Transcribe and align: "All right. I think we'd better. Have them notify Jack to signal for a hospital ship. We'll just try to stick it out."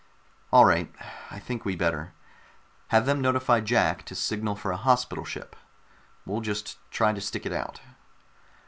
"All 0.51 0.65
right. 0.65 0.91
I 1.29 1.37
think 1.37 1.63
we'd 1.63 1.77
better. 1.77 2.13
Have 2.87 3.05
them 3.05 3.21
notify 3.21 3.59
Jack 3.59 4.03
to 4.05 4.15
signal 4.15 4.55
for 4.55 4.71
a 4.71 4.75
hospital 4.75 5.25
ship. 5.25 5.55
We'll 6.25 6.41
just 6.41 6.79
try 6.89 7.13
to 7.13 7.21
stick 7.21 7.45
it 7.45 7.53
out." 7.53 7.81